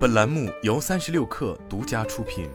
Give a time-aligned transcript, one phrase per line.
[0.00, 2.48] 本栏目由三十六氪独家出品。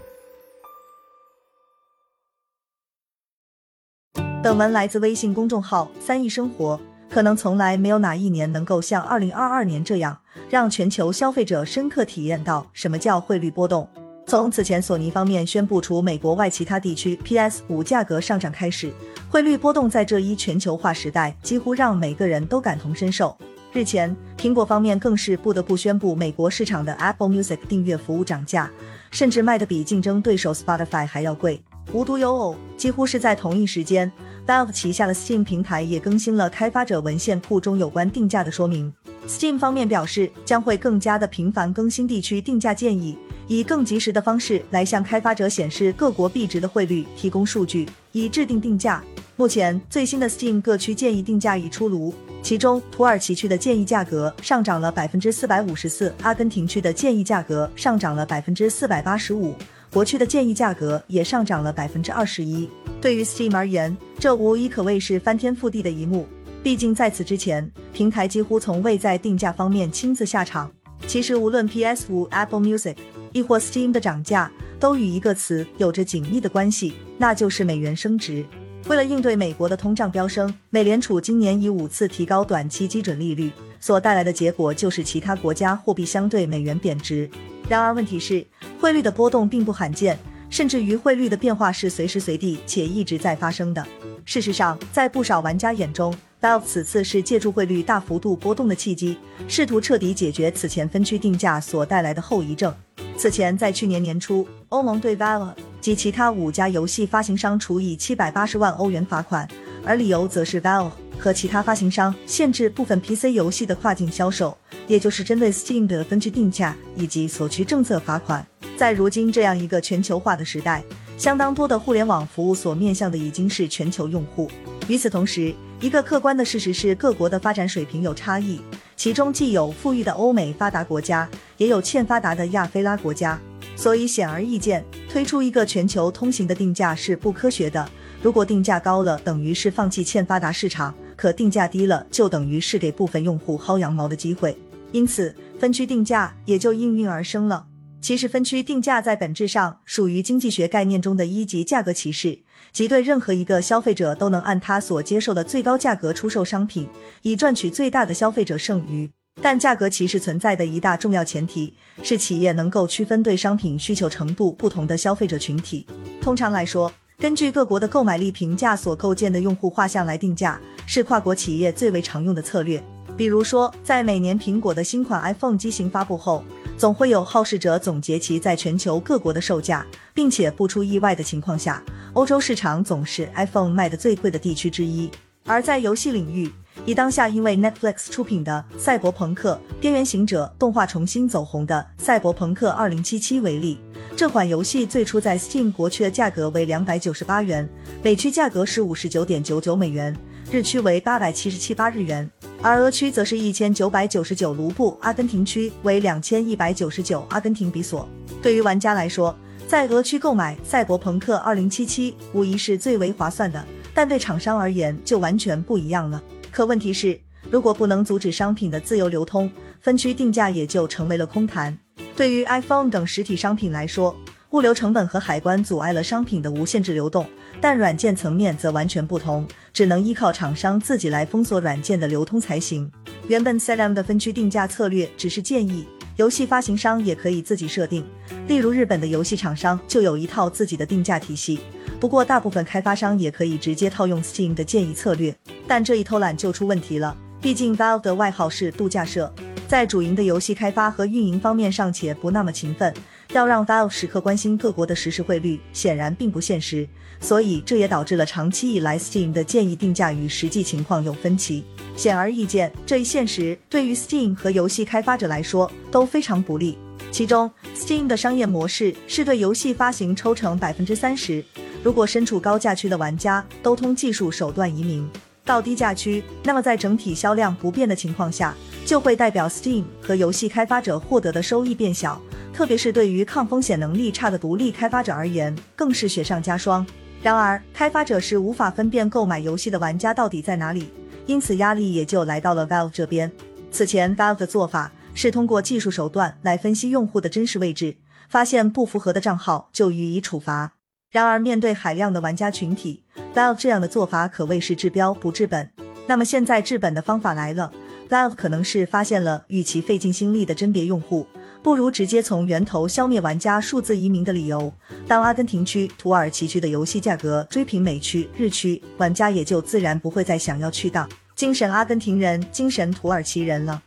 [4.41, 6.81] 本文来自微信公众号“三亿生活”。
[7.07, 10.17] 可能从来没有哪一年能够像二零二二年这样，
[10.49, 13.87] 让全球消费者深刻体验到什么叫汇率波动。
[14.25, 18.91] 从此前索尼方面宣布除美国外其他地区 PS 五价格上涨开始，
[19.29, 23.37] 汇率波动在这一全球化时代几乎让每个人都感同身受。
[23.75, 28.71] 日前，苹果方面更是不得不宣布美国市场的 Apple Music 订阅服务涨价，
[29.11, 31.61] 甚至卖的比竞争对手 Spotify 还要贵。
[31.91, 34.09] 无独有偶，几乎是在同一时间
[34.47, 38.93] ，Valve 旗下的 Steam 平台也更新了开发者文献库中有关定价的说明。
[39.27, 43.17] Steam 方面表示，将会更加的频繁更新地区定价建议，
[43.49, 49.03] 以更及时的方式来向开发者显示各国币值的汇率，提供数据，以制定定价。
[49.37, 59.53] 目前最新的 Steam 各区建议定价已出炉，其中土耳其区的建议价格上涨了百分之四百五十四，阿根廷区的建议价格上涨了百分之四百八十五，
[59.91, 62.69] 国区的建议价格也上涨了百分之二十一。
[63.01, 66.25] 对于 Steam 而言，这无疑可谓是翻天覆地的一幕。
[66.63, 70.71] 毕竟在此之前，平台几乎从未在定价方面亲自下场。
[71.07, 72.95] 其实无论 PS 五、Apple Music，
[73.33, 78.45] 亦或 Steam 的涨价，都与一个词有着紧密的关系，那就是美元升值。
[78.87, 87.27] 为了应对美国的通胀飙升，美联储今年以五次提高短期基准利率，所带来的结果就是其他国家货币相对美元贬值。
[87.67, 88.45] 然而，问题是
[88.79, 90.19] 汇率的波动并不罕见，
[90.51, 93.83] 甚至于汇率的变化是随时随地且一直在发生的。
[94.23, 102.71] 事实上，在不少玩家眼中，Valve 此次是借助汇率大幅度波动的契机，试图彻底解决此前分区定价所带来的后遗症。
[103.17, 105.53] 此前，在去年年初，欧盟对 Valve
[105.85, 109.47] 及其他五家游戏发行商处以七百八十万欧元罚款，
[109.85, 118.43] 而理由则是 Valve 和其他发行商限制部分 PC 游戏的跨境销售，也就是针对 Steam 的分区定价以及索取政策罚款。
[118.75, 120.83] 在如今这样一个全球化的时代，
[121.19, 124.49] 相当多的互联网服务所面向的已经是全球用户。
[124.87, 128.59] 与此同时，一个客观的事实是各国的发展水平有差异。
[128.95, 133.39] 其中既有富裕的欧美发达国家，也有欠发达的亚非拉国家，
[133.75, 134.83] 所以显而易见，
[135.15, 137.89] 推出一个全球通行的定价是不科学的。
[138.21, 144.57] 如果定价高了，等于是放弃欠发达市场；可定价低了，就等于是给部分用户薅羊毛的机会。
[144.91, 147.65] 因此，分区定价也就应运而生了。
[148.01, 152.39] 其实，分区定价在本质上属于经济学概念中的一级价格歧视，
[152.73, 156.89] 即对任何一个消费者都能按他所接受的最高价格出售商品，
[157.21, 159.09] 以赚取最大的消费者剩余。
[159.41, 165.85] 但价格歧视存在的一大重要前提是企业能够区分对商品需求程度不同的消费者群体。
[166.21, 172.81] 通常来说，根据各国的购买力评价所构建的用户画像来定价，是跨国企业最为常用的策略。
[173.15, 176.43] 比如说，在每年苹果的新款 iPhone 机型发布后。
[176.77, 181.81] 总会有好事者总结其在全球各国的售价，并且不出意外的情况下，
[182.11, 185.09] 欧洲市场总是 iPhone 卖的最贵的地区之一。
[185.45, 186.51] 而在游戏领域，
[186.85, 193.79] 以当下因为 Netflix 出品的《赛博朋克：边缘行者》动画重新走红的《赛博朋克2077》为例，
[194.15, 197.67] 这款游戏最初在 Steam 国区的价格为两百九十八元，
[198.03, 200.15] 美区价格是五十九点九九美元，
[200.51, 202.29] 日区为八百七十七八日元。
[202.61, 208.07] 而俄区则是一千九百九十九卢布，阿根廷区为两千一百九十九阿根廷比索。
[208.43, 209.35] 对于玩家来说，
[209.67, 211.87] 在俄区购买《赛博朋克2077》
[212.33, 216.21] 无疑是最为划算的，但对厂商而言就完全不一样了。
[216.55, 217.19] 可问题是，
[217.51, 219.51] 如果不能阻止商品的自由流通，
[219.81, 221.77] 分区定价也就成为了空谈。
[222.15, 224.15] 对于 iPhone 等实体商品来说，
[224.51, 227.25] 物流成本和海关阻碍了商品的无限制流动，
[227.59, 232.89] 但软件层面则完全不同，只能依靠厂商自己来封锁软件的流通才行。
[233.27, 235.85] 原本 s e l a m 的分区定价策略只是建议，
[236.15, 238.01] 游戏发行商也可以自己设定。
[238.47, 241.59] 例如日本的游戏厂商就有一套自己的定价体系，
[241.99, 245.35] 不过大部分开发商也可以直接套用 Steam 的建议策略。
[245.67, 249.33] 但这一偷懒就出问题了，毕竟 Valve 的外号是度假社，
[249.67, 252.93] 在主营的游戏开发和运营方面尚且不那么勤奋。
[253.33, 256.87] 要让 Valve 时刻关心各国的实时汇率，显然并不现实，
[257.19, 261.65] 所以这也导致了长期以来 Steam 的建议定价与实际情况有分歧。
[261.97, 266.77] 显而易见，这一现实对于 Steam 和游戏开发者来说都非常不利。
[267.11, 271.43] 其中，Steam 的商业模式是对游戏发行抽成百分之三十，
[271.81, 275.09] 如果身处高价区的玩家都通技术手段移民
[275.45, 278.53] 到低价区，那么在整体销量不变的情况下，
[278.85, 282.19] 就会代表 Steam 和游戏开发者获得的收益变小。
[282.51, 286.85] 特别是对于抗风险能力差的独立开发者而言，更是雪上加霜。
[287.21, 290.89] 然而，开发者是无法分辨购买游戏的玩家到底在哪里，
[291.25, 293.31] 因此压力也就来到了 Valve 这边。
[293.71, 297.97] 此前，Valve 的做法是通过技术手段来分析用户的真实位置，
[298.29, 300.73] 发现不符合的账号就予以处罚。
[301.15, 303.01] 然而，面对海量的玩家群体
[303.33, 305.69] ，Valve 这样的做法可谓是治标不治本。
[306.07, 307.71] 那么现在治本的方法来了
[308.09, 311.25] ，Valve 可能是发现了与其费尽心力的甄别用户，
[311.63, 314.73] 不如直接从源头消灭玩家数字移民的理由。
[315.07, 323.81] 当阿根廷区、土耳其区的游戏价格追平美区、日区，玩家也就自然不会再想要去当精神阿根廷人、精神土耳其人了。